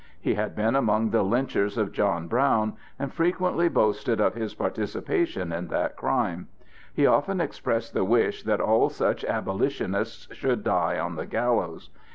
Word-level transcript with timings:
He 0.19 0.33
had 0.33 0.55
been 0.55 0.75
among 0.75 1.11
the 1.11 1.21
lynchers 1.21 1.77
of 1.77 1.91
John 1.91 2.27
Brown 2.27 2.73
and 2.97 3.13
frequently 3.13 3.69
boasted 3.69 4.19
of 4.19 4.33
his 4.33 4.55
participation 4.55 5.51
in 5.51 5.67
that 5.67 5.95
crime. 5.95 6.47
He 6.91 7.05
often 7.05 7.39
expressed 7.39 7.93
the 7.93 8.03
wish 8.03 8.41
that 8.41 8.59
all 8.59 8.89
such 8.89 9.23
abolitionists 9.23 10.27
should 10.33 10.63
die 10.63 10.97
on 10.97 11.17
the 11.17 11.27
gallows. 11.27 11.91